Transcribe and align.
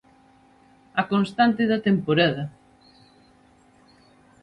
A 1.01 1.03
constante 1.11 1.63
da 1.71 1.83
temporada. 1.87 2.43